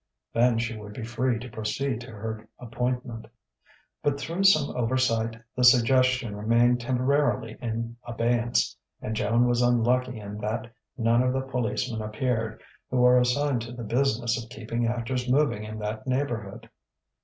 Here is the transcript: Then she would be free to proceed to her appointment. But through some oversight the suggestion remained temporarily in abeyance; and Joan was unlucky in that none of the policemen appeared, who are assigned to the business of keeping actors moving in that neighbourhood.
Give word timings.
Then 0.33 0.57
she 0.57 0.75
would 0.75 0.93
be 0.93 1.03
free 1.03 1.37
to 1.37 1.47
proceed 1.51 2.01
to 2.01 2.09
her 2.09 2.47
appointment. 2.57 3.27
But 4.01 4.19
through 4.19 4.45
some 4.45 4.75
oversight 4.75 5.39
the 5.55 5.63
suggestion 5.63 6.35
remained 6.35 6.81
temporarily 6.81 7.55
in 7.61 7.97
abeyance; 8.03 8.75
and 8.99 9.15
Joan 9.15 9.47
was 9.47 9.61
unlucky 9.61 10.17
in 10.19 10.39
that 10.39 10.73
none 10.97 11.21
of 11.21 11.33
the 11.33 11.41
policemen 11.41 12.01
appeared, 12.01 12.63
who 12.89 13.05
are 13.05 13.19
assigned 13.19 13.61
to 13.61 13.73
the 13.73 13.83
business 13.83 14.43
of 14.43 14.49
keeping 14.49 14.87
actors 14.87 15.29
moving 15.31 15.65
in 15.65 15.77
that 15.77 16.07
neighbourhood. 16.07 16.71